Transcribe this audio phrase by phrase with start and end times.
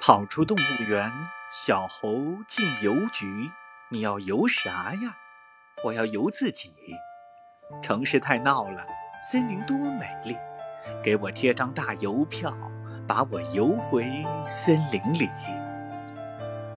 [0.00, 1.10] 跑出动物园
[1.52, 2.14] 小猴
[2.46, 3.50] 进邮局
[3.90, 5.16] 你要邮啥呀？
[5.84, 6.74] 我要邮自己。
[7.82, 8.86] 城市太闹了
[9.30, 10.36] 森林多美丽
[11.02, 12.56] 给我贴张大邮票
[13.08, 14.04] 把我邮回
[14.44, 15.28] 森林里。